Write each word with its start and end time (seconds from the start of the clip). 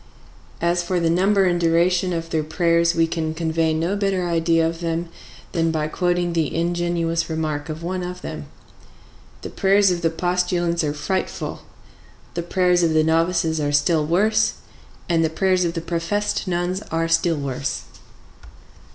As 0.61 0.81
for 0.81 0.99
the 0.99 1.11
number 1.11 1.45
and 1.45 1.61
duration 1.61 2.11
of 2.11 2.31
their 2.31 2.41
prayers 2.43 2.95
we 2.95 3.05
can 3.05 3.35
convey 3.35 3.71
no 3.71 3.95
better 3.95 4.27
idea 4.27 4.67
of 4.67 4.79
them 4.79 5.09
than 5.51 5.69
by 5.69 5.87
quoting 5.87 6.33
the 6.33 6.55
ingenuous 6.55 7.29
remark 7.29 7.69
of 7.69 7.83
one 7.83 8.01
of 8.01 8.23
them: 8.23 8.47
"The 9.43 9.51
prayers 9.51 9.91
of 9.91 10.01
the 10.01 10.09
postulants 10.09 10.83
are 10.83 10.95
frightful, 10.95 11.61
the 12.33 12.41
prayers 12.41 12.81
of 12.81 12.95
the 12.95 13.03
novices 13.03 13.59
are 13.61 13.71
still 13.71 14.03
worse, 14.03 14.53
and 15.07 15.23
the 15.23 15.29
prayers 15.29 15.65
of 15.65 15.75
the 15.75 15.81
professed 15.81 16.47
nuns 16.47 16.81
are 16.91 17.07
still 17.07 17.37
worse." 17.37 17.83